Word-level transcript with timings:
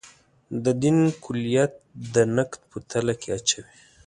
د 0.63 0.65
دین 0.81 0.99
کُلیت 1.23 1.73
د 2.13 2.15
نقد 2.35 2.61
په 2.71 2.77
تله 2.89 3.13
کې 3.21 3.29
اچوي. 3.37 3.75